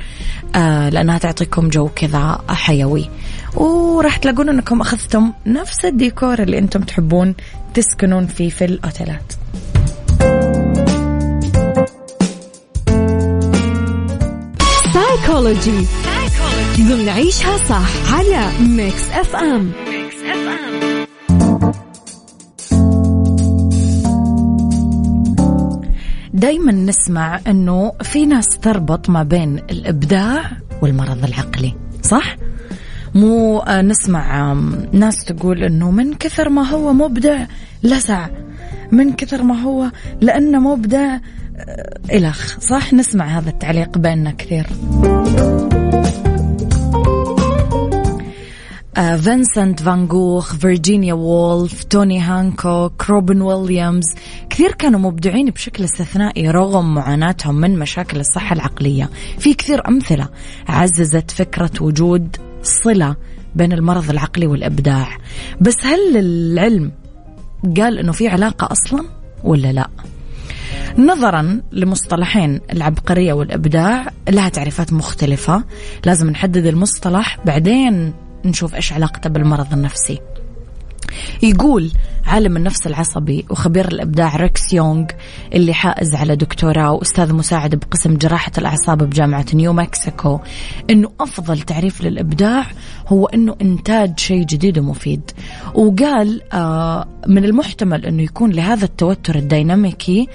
آه، 0.54 0.88
لأنها 0.88 1.18
تعطيكم 1.18 1.68
جو 1.68 1.88
كذا 1.88 2.40
حيوي. 2.48 3.10
وراح 3.54 4.16
تلاقون 4.16 4.48
أنكم 4.48 4.80
أخذتم 4.80 5.32
نفس 5.46 5.84
الديكور 5.84 6.42
اللي 6.42 6.58
أنتم 6.58 6.82
تحبون 6.82 7.34
تسكنون 7.74 8.26
فيه 8.26 8.50
في 8.50 8.64
الأوتيلات. 8.64 9.32
سايكولوجي 14.94 15.86
نعيشها 17.06 17.56
صح 17.56 18.14
على 18.14 18.48
Mix 18.60 19.10
FM 19.10 19.72
دايما 26.34 26.72
نسمع 26.72 27.40
إنه 27.46 27.92
في 28.02 28.26
ناس 28.26 28.46
تربط 28.62 29.10
ما 29.10 29.22
بين 29.22 29.58
الإبداع 29.58 30.50
والمرض 30.82 31.24
العقلي 31.24 31.74
صح؟ 32.02 32.36
مو 33.14 33.58
آه، 33.58 33.82
نسمع 33.82 34.52
ناس 34.92 35.24
تقول 35.24 35.64
إنه 35.64 35.90
من 35.90 36.14
كثر 36.14 36.48
ما 36.48 36.62
هو 36.62 36.92
مبدع 36.92 37.46
لسع 37.82 38.28
من 38.92 39.12
كثر 39.12 39.42
ما 39.42 39.62
هو 39.62 39.90
لأنه 40.20 40.58
مبدع 40.58 41.14
آه، 41.14 41.20
الخ 42.12 42.60
صح؟ 42.60 42.94
نسمع 42.94 43.24
هذا 43.38 43.50
التعليق 43.50 43.98
بيننا 43.98 44.30
كثير. 44.30 44.66
فينسنت 48.94 49.82
فان 49.82 50.06
جوخ 50.06 50.54
فيرجينيا 50.54 51.14
وولف 51.14 51.84
توني 51.84 52.20
هانكوك 52.20 53.04
روبن 53.10 53.40
ويليامز 53.40 54.04
كثير 54.50 54.72
كانوا 54.72 55.00
مبدعين 55.00 55.50
بشكل 55.50 55.84
استثنائي 55.84 56.50
رغم 56.50 56.94
معاناتهم 56.94 57.54
من 57.54 57.78
مشاكل 57.78 58.20
الصحة 58.20 58.54
العقلية. 58.54 59.10
في 59.38 59.54
كثير 59.54 59.88
أمثلة 59.88 60.28
عززت 60.68 61.30
فكرة 61.30 61.70
وجود 61.80 62.36
صلة 62.62 63.16
بين 63.54 63.72
المرض 63.72 64.10
العقلي 64.10 64.46
والإبداع. 64.46 65.08
بس 65.60 65.76
هل 65.82 66.16
العلم 66.16 66.92
قال 67.76 67.98
أنه 67.98 68.12
في 68.12 68.28
علاقة 68.28 68.72
أصلا 68.72 69.04
ولا 69.44 69.72
لا؟ 69.72 69.88
نظرا 70.98 71.60
لمصطلحين 71.72 72.60
العبقرية 72.72 73.32
والإبداع 73.32 74.06
لها 74.28 74.48
تعريفات 74.48 74.92
مختلفة. 74.92 75.64
لازم 76.04 76.30
نحدد 76.30 76.66
المصطلح 76.66 77.38
بعدين 77.46 78.12
نشوف 78.46 78.74
إيش 78.74 78.92
علاقته 78.92 79.30
بالمرض 79.30 79.72
النفسي. 79.72 80.20
يقول 81.42 81.90
عالم 82.26 82.56
النفس 82.56 82.86
العصبي 82.86 83.44
وخبير 83.50 83.88
الإبداع 83.88 84.36
ريكس 84.36 84.72
يونغ 84.72 85.06
اللي 85.54 85.74
حائز 85.74 86.14
على 86.14 86.36
دكتوراه 86.36 86.92
وأستاذ 86.92 87.32
مساعد 87.32 87.74
بقسم 87.74 88.16
جراحة 88.16 88.52
الأعصاب 88.58 88.98
بجامعة 89.02 89.46
نيو 89.54 89.72
مكسيكو 89.72 90.40
إنه 90.90 91.10
أفضل 91.20 91.60
تعريف 91.60 92.00
للإبداع 92.00 92.66
هو 93.08 93.26
إنه 93.26 93.56
إنتاج 93.62 94.18
شيء 94.18 94.44
جديد 94.44 94.78
ومفيد. 94.78 95.30
وقال 95.74 96.52
آه 96.52 97.06
من 97.26 97.44
المحتمل 97.44 98.06
إنه 98.06 98.22
يكون 98.22 98.50
لهذا 98.50 98.84
التوتر 98.84 99.34
الديناميكي 99.34 100.28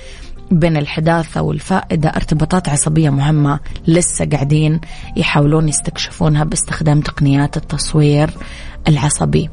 بين 0.51 0.77
الحداثة 0.77 1.41
والفائدة 1.41 2.09
ارتباطات 2.09 2.69
عصبية 2.69 3.09
مهمة 3.09 3.59
لسه 3.87 4.25
قاعدين 4.25 4.79
يحاولون 5.15 5.69
يستكشفونها 5.69 6.43
باستخدام 6.43 7.01
تقنيات 7.01 7.57
التصوير 7.57 8.29
العصبي. 8.87 9.49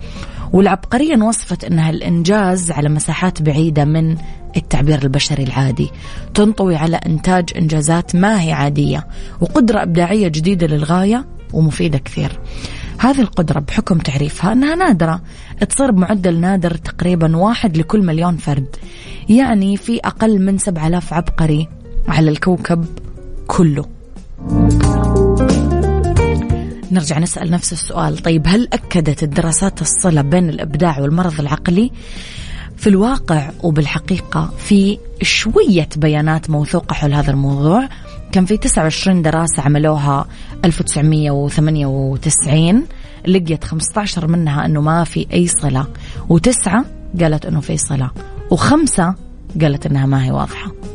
والعبقرية 0.53 1.15
انوصفت 1.15 1.65
أنها 1.65 1.91
الإنجاز 1.91 2.71
على 2.71 2.89
مساحات 2.89 3.43
بعيدة 3.43 3.85
من 3.85 4.17
التعبير 4.57 5.03
البشري 5.03 5.43
العادي 5.43 5.91
تنطوي 6.35 6.77
على 6.77 6.97
إنتاج 6.97 7.51
إنجازات 7.57 8.17
ما 8.17 8.43
هي 8.43 8.53
عادية 8.53 9.07
وقدرة 9.41 9.83
إبداعية 9.83 10.29
جديدة 10.29 10.67
للغاية 10.67 11.25
ومفيدة 11.53 11.99
كثير. 11.99 12.41
هذه 12.99 13.21
القدرة 13.21 13.61
بحكم 13.61 13.99
تعريفها 13.99 14.53
أنها 14.53 14.75
نادرة. 14.75 15.21
تصير 15.69 15.91
بمعدل 15.91 16.41
نادر 16.41 16.75
تقريبا 16.75 17.37
واحد 17.37 17.77
لكل 17.77 18.03
مليون 18.03 18.37
فرد. 18.37 18.77
يعني 19.29 19.77
في 19.77 20.01
أقل 20.05 20.39
من 20.39 20.59
7000 20.59 21.13
عبقري 21.13 21.69
على 22.09 22.31
الكوكب 22.31 22.85
كله. 23.47 23.85
نرجع 26.91 27.19
نسأل 27.19 27.51
نفس 27.51 27.73
السؤال. 27.73 28.19
طيب 28.19 28.43
هل 28.47 28.69
أكدت 28.73 29.23
الدراسات 29.23 29.83
الصلة 29.83 30.23
بين 30.23 30.49
الإبداع 30.49 31.01
والمرض 31.01 31.41
العقلي؟ 31.41 31.91
في 32.77 32.87
الواقع 32.87 33.51
وبالحقيقة 33.63 34.53
في 34.59 34.99
شوية 35.23 35.89
بيانات 35.97 36.51
موثوقة 36.51 36.95
حول 36.95 37.15
هذا 37.15 37.31
الموضوع. 37.31 37.89
كان 38.33 38.45
في 38.45 38.57
29 38.57 39.23
دراسة 39.23 39.63
عملوها 39.63 40.27
1998 40.65 42.87
لقيت 43.27 43.65
15 43.65 44.27
منها 44.27 44.67
أنه 44.67 44.81
ما 44.81 45.05
في 45.05 45.27
أي 45.33 45.47
صلة 45.47 45.87
وتسعة 46.29 46.85
قالت 47.21 47.47
أنه 47.47 47.61
في 47.61 47.77
صلة 47.77 48.11
وخمسة 48.51 49.15
قالت 49.61 49.87
أنها 49.87 50.07
ما 50.07 50.25
هي 50.25 50.31
واضحة. 50.31 50.86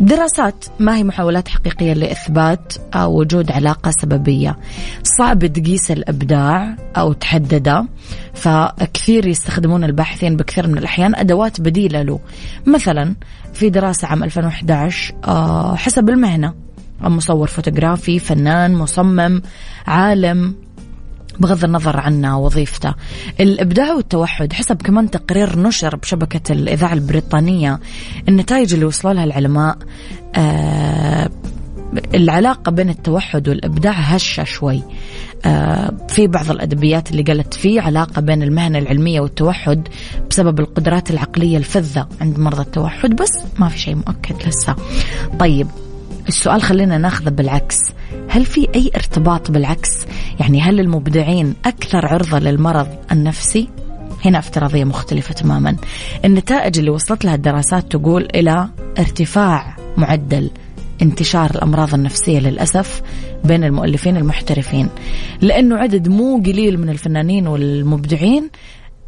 دراسات 0.00 0.64
ما 0.78 0.96
هي 0.96 1.04
محاولات 1.04 1.48
حقيقية 1.48 1.92
لإثبات 1.92 2.72
وجود 2.96 3.52
علاقة 3.52 3.90
سببية. 3.90 4.56
صعب 5.02 5.46
تقيس 5.46 5.90
الإبداع 5.90 6.76
أو 6.96 7.12
تحدده 7.12 7.86
فكثير 8.34 9.26
يستخدمون 9.26 9.84
الباحثين 9.84 10.36
بكثير 10.36 10.66
من 10.66 10.78
الأحيان 10.78 11.14
أدوات 11.14 11.60
بديلة 11.60 12.02
له. 12.02 12.20
مثلا 12.66 13.14
في 13.52 13.70
دراسة 13.70 14.08
عام 14.08 14.24
2011 14.24 15.14
آه، 15.24 15.76
حسب 15.76 16.08
المهنة 16.08 16.54
مصور 17.00 17.46
فوتوغرافي 17.46 18.18
فنان 18.18 18.74
مصمم 18.74 19.42
عالم. 19.86 20.54
بغض 21.38 21.64
النظر 21.64 22.00
عن 22.00 22.24
وظيفته. 22.24 22.94
الإبداع 23.40 23.94
والتوحد 23.94 24.52
حسب 24.52 24.82
كمان 24.82 25.10
تقرير 25.10 25.58
نشر 25.58 25.96
بشبكة 25.96 26.52
الإذاعة 26.52 26.92
البريطانية 26.92 27.80
النتائج 28.28 28.74
اللي 28.74 28.84
وصلوا 28.84 29.14
لها 29.14 29.24
العلماء 29.24 29.78
آه 30.34 31.30
العلاقة 32.14 32.70
بين 32.70 32.90
التوحد 32.90 33.48
والإبداع 33.48 33.92
هشة 33.92 34.44
شوي. 34.44 34.82
آه 35.44 35.92
في 36.08 36.26
بعض 36.26 36.50
الأدبيات 36.50 37.10
اللي 37.10 37.22
قالت 37.22 37.54
في 37.54 37.80
علاقة 37.80 38.20
بين 38.20 38.42
المهنة 38.42 38.78
العلمية 38.78 39.20
والتوحد 39.20 39.88
بسبب 40.30 40.60
القدرات 40.60 41.10
العقلية 41.10 41.56
الفذة 41.56 42.08
عند 42.20 42.38
مرضى 42.38 42.62
التوحد 42.62 43.16
بس 43.16 43.30
ما 43.58 43.68
في 43.68 43.78
شيء 43.78 43.94
مؤكد 43.94 44.48
لسه. 44.48 44.76
طيب 45.38 45.66
السؤال 46.28 46.62
خلينا 46.62 46.98
ناخذه 46.98 47.28
بالعكس. 47.28 47.76
هل 48.28 48.44
في 48.44 48.68
أي 48.74 48.90
ارتباط 48.96 49.50
بالعكس؟ 49.50 49.90
يعني 50.40 50.60
هل 50.60 50.80
المبدعين 50.80 51.54
أكثر 51.64 52.06
عرضة 52.06 52.38
للمرض 52.38 52.88
النفسي؟ 53.12 53.68
هنا 54.24 54.38
افتراضية 54.38 54.84
مختلفة 54.84 55.34
تماما. 55.34 55.76
النتائج 56.24 56.78
اللي 56.78 56.90
وصلت 56.90 57.24
لها 57.24 57.34
الدراسات 57.34 57.92
تقول 57.92 58.28
إلى 58.34 58.68
ارتفاع 58.98 59.76
معدل 59.96 60.50
انتشار 61.02 61.50
الأمراض 61.50 61.94
النفسية 61.94 62.38
للأسف 62.38 63.02
بين 63.44 63.64
المؤلفين 63.64 64.16
المحترفين 64.16 64.88
لأنه 65.40 65.76
عدد 65.76 66.08
مو 66.08 66.42
قليل 66.46 66.78
من 66.80 66.88
الفنانين 66.88 67.46
والمبدعين 67.46 68.50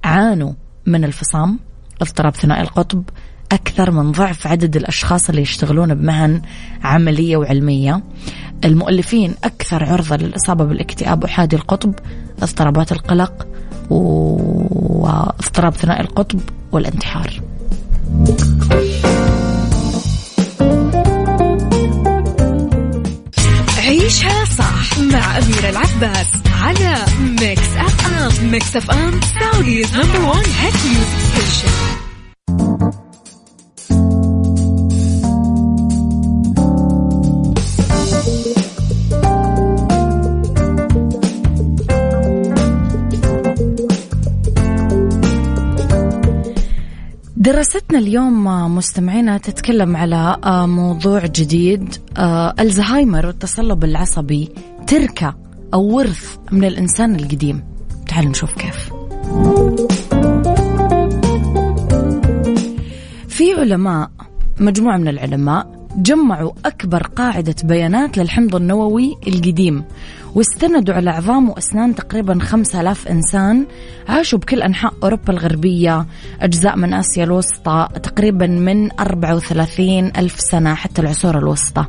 عانوا 0.05 0.53
من 0.87 1.05
الفصام. 1.05 1.59
اضطراب 2.03 2.35
ثنائي 2.35 2.63
القطب 2.63 3.03
أكثر 3.53 3.91
من 3.91 4.13
ضعف 4.13 4.47
عدد 4.47 4.77
الأشخاص 4.77 5.29
اللي 5.29 5.43
يشتغلون 5.43 5.95
بمهن 5.95 6.43
عملية 6.83 7.37
وعلمية. 7.37 8.03
المؤلفين 8.65 9.35
أكثر 9.45 9.85
عرضة 9.85 10.17
للإصابة 10.17 10.65
بالاكتئاب 10.65 11.25
أحادي 11.25 11.57
القطب 11.57 11.95
اضطرابات 12.43 12.93
القلق 12.93 13.47
واضطراب 13.91 15.75
ثنائي 15.75 16.01
القطب 16.01 16.41
والانتحار. 16.73 17.41
عيشها 23.79 24.45
صح 24.45 24.99
مع 24.99 25.39
أميرة 25.39 25.69
العباس 25.71 26.33
على 26.63 26.95
Mix 27.41 27.77
FM 27.77 28.51
Mix 28.51 28.77
FM 28.77 29.21
Saudi's 29.41 29.95
number 29.97 30.21
one 30.29 30.45
hit 30.61 30.75
music 30.75 31.19
station 31.19 31.96
دراستنا 47.47 47.99
اليوم 47.99 48.45
مستمعينا 48.77 49.39
تتكلم 49.39 49.97
على 49.97 50.37
آه، 50.45 50.67
موضوع 50.67 51.27
جديد 51.27 51.95
آه، 52.17 52.55
الزهايمر 52.61 53.27
والتصلب 53.27 53.85
العصبي 53.85 54.49
تركة 54.87 55.37
أو 55.75 55.97
ورث 55.97 56.37
من 56.53 56.65
الإنسان 56.65 57.15
القديم. 57.17 57.65
تعالوا 58.09 58.31
نشوف 58.31 58.53
كيف. 58.55 58.93
في 63.29 63.55
علماء 63.55 64.11
مجموعة 64.61 64.97
من 64.97 65.09
العلماء 65.09 65.76
جمعوا 65.97 66.53
أكبر 66.65 67.03
قاعدة 67.03 67.55
بيانات 67.65 68.19
للحمض 68.19 68.57
النووي 68.57 69.17
القديم 69.27 69.85
واستندوا 70.35 70.95
على 70.95 71.11
عظام 71.11 71.49
وأسنان 71.49 71.95
تقريبا 71.95 72.39
5000 72.39 73.09
إنسان 73.09 73.67
عاشوا 74.09 74.39
بكل 74.39 74.63
أنحاء 74.63 74.93
أوروبا 75.03 75.33
الغربية 75.33 76.07
أجزاء 76.41 76.77
من 76.77 76.95
آسيا 76.95 77.25
الوسطى 77.25 77.89
تقريبا 78.03 78.47
من 78.47 78.93
34 79.01 80.07
ألف 80.17 80.41
سنة 80.41 80.75
حتى 80.75 81.03
العصور 81.03 81.39
الوسطى. 81.39 81.87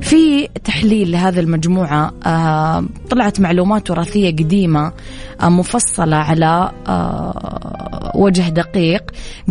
في 0.00 0.48
تحليل 0.64 1.12
لهذه 1.12 1.40
المجموعة 1.40 2.12
آه، 2.26 2.84
طلعت 3.10 3.40
معلومات 3.40 3.90
وراثية 3.90 4.30
قديمة 4.30 4.92
آه، 5.40 5.48
مفصلة 5.48 6.16
على 6.16 6.70
آه، 6.88 8.12
وجه 8.14 8.48
دقيق 8.48 9.02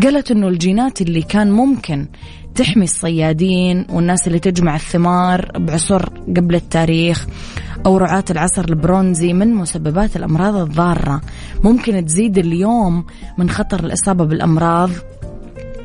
قالت 0.04 0.32
أنه 0.32 0.48
الجينات 0.48 1.02
اللي 1.02 1.22
كان 1.22 1.52
ممكن 1.52 2.08
تحمي 2.56 2.84
الصيادين 2.84 3.86
والناس 3.90 4.28
اللي 4.28 4.40
تجمع 4.40 4.76
الثمار 4.76 5.52
بعصور 5.58 6.10
قبل 6.38 6.56
التاريخ 6.56 7.28
أو 7.86 7.98
رعاة 7.98 8.24
العصر 8.30 8.66
البرونزي 8.70 9.34
من 9.34 9.54
مسببات 9.54 10.16
الأمراض 10.16 10.56
الضارة. 10.56 11.22
ممكن 11.64 12.06
تزيد 12.06 12.38
اليوم 12.38 13.06
من 13.38 13.50
خطر 13.50 13.80
الإصابة 13.80 14.26
بالأمراض 14.26 14.90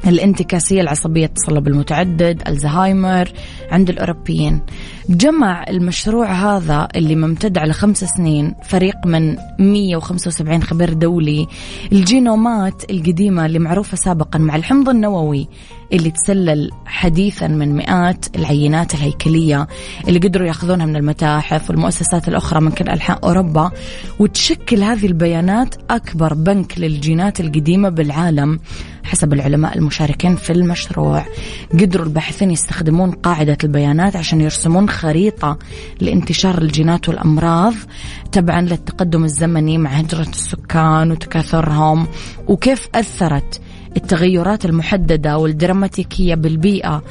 الانتكاسية 0.06 0.80
العصبية 0.80 1.26
التصلب 1.26 1.68
المتعدد 1.68 2.42
الزهايمر 2.48 3.32
عند 3.70 3.90
الأوروبيين. 3.90 4.60
جمع 5.08 5.64
المشروع 5.68 6.32
هذا 6.32 6.88
اللي 6.96 7.16
ممتد 7.16 7.58
على 7.58 7.72
خمس 7.72 8.04
سنين 8.04 8.54
فريق 8.64 9.06
من 9.06 9.36
175 9.58 10.62
خبير 10.62 10.92
دولي. 10.92 11.46
الجينومات 11.92 12.90
القديمة 12.90 13.46
اللي 13.46 13.58
معروفة 13.58 13.96
سابقا 13.96 14.38
مع 14.38 14.56
الحمض 14.56 14.88
النووي 14.88 15.48
اللي 15.92 16.10
تسلل 16.10 16.70
حديثا 16.86 17.46
من 17.46 17.76
مئات 17.76 18.36
العينات 18.36 18.94
الهيكلية 18.94 19.66
اللي 20.08 20.18
قدروا 20.18 20.46
يأخذونها 20.46 20.86
من 20.86 20.96
المتاحف 20.96 21.70
والمؤسسات 21.70 22.28
الأخرى 22.28 22.60
من 22.60 22.70
كل 22.70 22.88
أنحاء 22.88 23.18
أوروبا. 23.24 23.70
وتشكل 24.18 24.82
هذه 24.82 25.06
البيانات 25.06 25.74
أكبر 25.90 26.34
بنك 26.34 26.78
للجينات 26.78 27.40
القديمة 27.40 27.88
بالعالم 27.88 28.60
حسب 29.04 29.32
العلماء 29.32 29.78
المشاركين 29.78 30.36
في 30.36 30.52
المشروع. 30.52 31.26
قدروا 31.72 32.06
الباحثين 32.06 32.50
يستخدمون 32.50 33.10
قاعدة 33.10 33.58
البيانات 33.64 34.16
عشان 34.16 34.40
يرسمون 34.40 34.88
خريطة 34.88 35.58
لانتشار 36.00 36.58
الجينات 36.58 37.08
والأمراض 37.08 37.74
تبعا 38.32 38.60
للتقدم 38.60 39.24
الزمني 39.24 39.78
مع 39.78 39.90
هجرة 39.90 40.28
السكان 40.28 41.10
وتكاثرهم 41.10 42.06
وكيف 42.48 42.88
أثرت 42.94 43.60
التغيرات 43.96 44.64
المحددة 44.64 45.38
والدراماتيكية 45.38 46.34
بالبيئة 46.34 47.02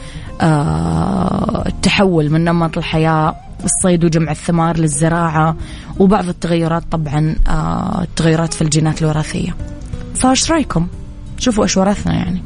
آه، 0.41 1.63
التحول 1.67 2.29
من 2.29 2.43
نمط 2.43 2.77
الحياة 2.77 3.35
الصيد 3.63 4.05
وجمع 4.05 4.31
الثمار 4.31 4.77
للزراعة 4.77 5.55
وبعض 5.99 6.27
التغيرات 6.27 6.83
طبعا 6.91 7.35
آه، 7.47 8.01
التغيرات 8.03 8.53
في 8.53 8.61
الجينات 8.61 9.01
الوراثية. 9.01 9.55
فايش 10.15 10.51
رأيكم؟ 10.51 10.87
شوفوا 11.37 11.63
إيش 11.63 11.77
ورثنا 11.77 12.13
يعني. 12.13 12.41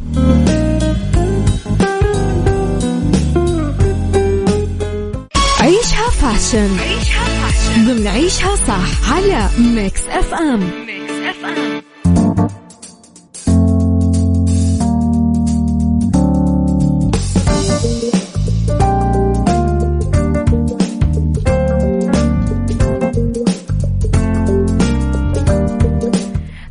عيشها 5.60 6.10
fashion. 6.10 6.80
عيشها 6.80 7.26
fashion. 7.26 7.86
ضمن 7.88 8.08
عيشها 8.08 8.56
صح 8.56 9.14
على 9.14 9.50
Mix 9.60 10.02
FM. 10.08 10.60
Mix 10.60 11.14
FM. 11.30 11.93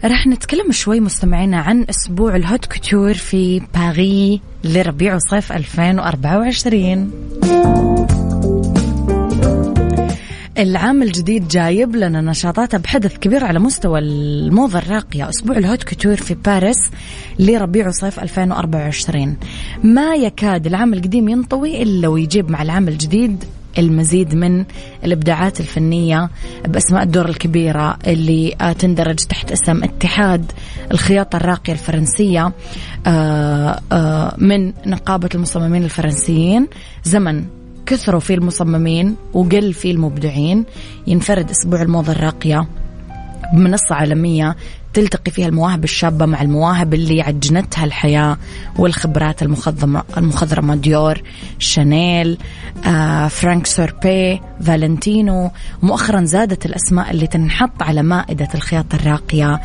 رح 0.04 0.26
نتكلم 0.26 0.72
شوي 0.72 1.00
مستمعينا 1.00 1.60
عن 1.60 1.86
أسبوع 1.90 2.36
ال 2.36 2.41
haute 2.41 2.66
couture 2.66 3.14
في 3.14 3.62
باريس 3.74 4.40
لربيع 4.64 5.14
وصيف 5.14 5.52
2024 5.52 7.10
العام 10.58 11.02
الجديد 11.02 11.48
جايب 11.48 11.96
لنا 11.96 12.20
نشاطات 12.20 12.76
بحدث 12.76 13.18
كبير 13.18 13.44
على 13.44 13.58
مستوى 13.58 13.98
الموضة 13.98 14.78
الراقية 14.78 15.28
أسبوع 15.28 15.56
ال 15.56 15.60
haute 15.60 15.82
couture 15.82 16.16
في 16.16 16.34
باريس 16.34 16.90
لربيع 17.38 17.88
وصيف 17.88 18.20
2024 18.20 19.36
ما 19.84 20.14
يكاد 20.14 20.66
العام 20.66 20.94
القديم 20.94 21.28
ينطوي 21.28 21.82
إلا 21.82 22.08
ويجيب 22.08 22.50
مع 22.50 22.62
العام 22.62 22.88
الجديد 22.88 23.44
المزيد 23.78 24.34
من 24.34 24.64
الإبداعات 25.04 25.60
الفنية 25.60 26.30
بأسماء 26.68 27.02
الدور 27.02 27.28
الكبيرة 27.28 27.98
اللي 28.06 28.54
آه، 28.60 28.72
تندرج 28.72 29.16
تحت 29.16 29.52
اسم 29.52 29.84
اتحاد 29.84 30.52
الخياطة 30.92 31.36
الراقية 31.36 31.72
الفرنسية. 31.72 32.52
آه، 33.06 33.80
آه، 33.92 34.34
من 34.38 34.72
نقابة 34.86 35.28
المصممين 35.34 35.84
الفرنسيين. 35.84 36.68
زمن 37.04 37.44
كثروا 37.86 38.20
فيه 38.20 38.34
المصممين 38.34 39.16
وقل 39.32 39.72
فيه 39.72 39.92
المبدعين. 39.92 40.64
ينفرد 41.06 41.50
أسبوع 41.50 41.82
الموضة 41.82 42.12
الراقية. 42.12 42.66
بمنصة 43.52 43.94
عالمية 43.94 44.56
تلتقي 44.94 45.30
فيها 45.30 45.46
المواهب 45.46 45.84
الشابة 45.84 46.26
مع 46.26 46.42
المواهب 46.42 46.94
اللي 46.94 47.22
عجنتها 47.22 47.84
الحياة 47.84 48.36
والخبرات 48.78 49.42
المخضرمة, 49.42 50.02
المخضرمة. 50.16 50.74
ديور 50.74 51.22
شانيل 51.58 52.38
آه، 52.86 53.28
فرانك 53.28 53.66
سوربي 53.66 54.40
فالنتينو. 54.60 55.50
مؤخرا 55.82 56.24
زادت 56.24 56.66
الأسماء 56.66 57.10
اللي 57.10 57.26
تنحط 57.26 57.82
على 57.82 58.02
مائدة 58.02 58.48
الخياطة 58.54 58.96
الراقية. 58.96 59.60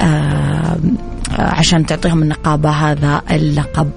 آه، 0.00 0.76
عشان 1.38 1.86
تعطيهم 1.86 2.22
النقابة 2.22 2.70
هذا 2.70 3.22
اللقب. 3.30 3.90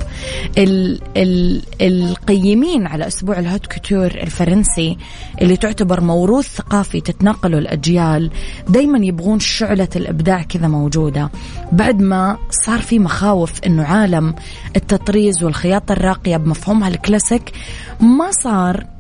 ال 0.57 0.99
ال 1.17 1.61
القيمين 1.81 2.87
على 2.87 3.07
أسبوع 3.07 3.39
ال 3.39 3.44
haute 3.44 3.65
couture 3.65 4.05
الفرنسي 4.05 4.97
اللي 5.41 5.57
تعتبر 5.57 6.01
موروث 6.01 6.55
ثقافي 6.55 7.01
تتنقله 7.01 7.57
الأجيال 7.57 8.31
دايما 8.69 9.05
يبغون 9.05 9.39
شعلة 9.39 9.87
الإبداع 9.95 10.41
كذا 10.41 10.67
موجودة. 10.67 11.29
بعد 11.71 12.01
ما 12.01 12.37
صار 12.49 12.79
في 12.79 12.99
مخاوف 12.99 13.63
أنه 13.65 13.83
عالم 13.83 14.35
التطريز 14.75 15.43
والخياطة 15.43 15.91
الراقية 15.91 16.37
بمفهومها 16.37 16.87
الكلاسيك 16.87 17.51
ما 17.99 18.31
صار 18.31 18.92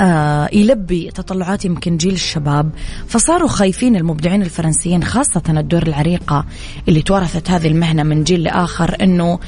آه 0.00 0.48
يلبي 0.52 1.10
تطلعات 1.10 1.64
يمكن 1.64 1.96
جيل 1.96 2.12
الشباب. 2.12 2.70
فصاروا 3.06 3.48
خايفين 3.48 3.96
المبدعين 3.96 4.42
الفرنسيين 4.42 5.04
خاصة 5.04 5.42
الدور 5.48 5.82
العريقة 5.82 6.44
اللي 6.88 7.02
تورثت 7.02 7.50
هذه 7.50 7.66
المهنة 7.66 8.02
من 8.02 8.24
جيل 8.24 8.42
لآخر 8.42 8.96
أنه 9.02 9.38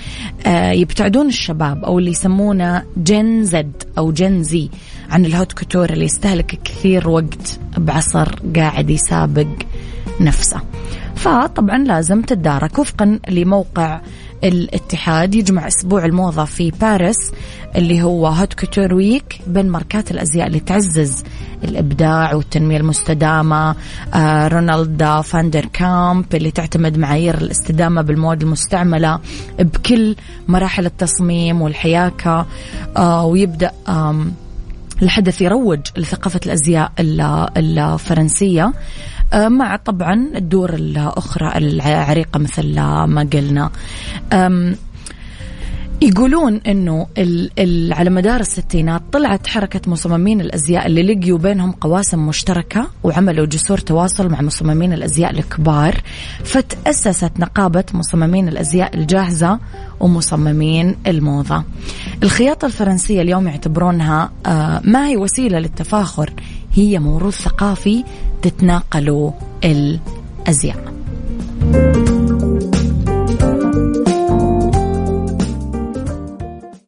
آه 0.46 0.70
يبتعدون 0.70 1.26
الشباب 1.26 1.84
أو 1.84 1.98
اللي 1.98 2.10
يسمونه 2.10 2.82
Gen 2.96 3.44
Z 3.44 3.82
أو 3.98 4.12
Gen 4.12 4.42
Z 4.42 4.68
عن 5.10 5.24
ال 5.24 5.29
haute 5.29 5.52
couture 5.52 5.90
اللي 5.90 6.04
يستهلك 6.04 6.58
كثير 6.64 7.08
وقت 7.08 7.60
بعصر 7.78 8.28
قاعد 8.56 8.90
يسابق 8.90 9.48
نفسه. 10.20 10.60
فطبعا 11.16 11.78
لازم 11.78 12.22
تتدارك 12.22 12.78
وفقا 12.78 13.18
لموقع 13.28 14.00
الاتحاد. 14.44 15.34
يجمع 15.34 15.66
أسبوع 15.66 16.04
الموضه 16.04 16.44
في 16.44 16.70
باريس 16.70 17.16
اللي 17.76 18.02
هو 18.02 18.26
haute 18.26 18.54
couture 18.54 18.94
week 18.94 19.40
بين 19.46 19.68
ماركات 19.68 20.10
الأزياء 20.10 20.46
اللي 20.46 20.60
تعزز 20.60 21.24
الإبداع 21.64 22.34
والتنمية 22.34 22.76
المستدامة 22.76 23.74
آه 24.14 24.48
رونالد 24.48 25.20
فاندر 25.24 25.64
كامب 25.64 26.34
اللي 26.34 26.50
تعتمد 26.50 26.98
معايير 26.98 27.38
الاستدامة 27.38 28.02
بالمواد 28.02 28.42
المستعملة 28.42 29.20
بكل 29.58 30.16
مراحل 30.48 30.86
التصميم 30.86 31.62
والحياكة 31.62 32.46
آه 32.96 33.26
ويبدأ 33.26 33.70
آه 33.88 34.26
الحدث 35.02 35.42
يروج 35.42 35.80
لثقافة 35.96 36.40
الأزياء 36.46 36.92
الفرنسية 37.56 38.72
آه، 39.32 39.48
مع 39.48 39.76
طبعا 39.76 40.30
الدور 40.36 40.74
الأخرى 40.74 41.52
العريقة 41.56 42.38
مثل 42.38 42.74
ما 42.80 43.28
قلنا. 43.32 43.70
يقولون 46.02 46.60
إنه 46.66 47.06
ال 47.18 47.92
على 47.92 48.10
مدار 48.10 48.40
الستينات 48.40 49.02
طلعت 49.12 49.46
حركة 49.46 49.80
مصممين 49.90 50.40
الأزياء 50.40 50.86
اللي 50.86 51.02
لقيوا 51.02 51.38
بينهم 51.38 51.72
قواسم 51.72 52.26
مشتركة 52.26 52.86
وعملوا 53.04 53.46
جسور 53.46 53.78
تواصل 53.78 54.28
مع 54.28 54.42
مصممين 54.42 54.92
الأزياء 54.92 55.30
الكبار 55.30 56.00
فتأسست 56.44 57.32
نقابة 57.38 57.84
مصممين 57.94 58.48
الأزياء 58.48 58.94
الجاهزة 58.94 59.58
ومصممين 60.00 60.96
الموضة. 61.06 61.64
الخياطة 62.22 62.66
الفرنسية 62.66 63.22
اليوم 63.22 63.48
يعتبرونها 63.48 64.30
آه 64.46 64.80
ما 64.84 65.06
هي 65.06 65.16
وسيلة 65.16 65.58
للتفاخر 65.58 66.32
هي 66.74 66.98
موروث 66.98 67.42
ثقافي 67.42 68.04
تتناقله 68.42 69.34
الأزياء. 69.64 70.92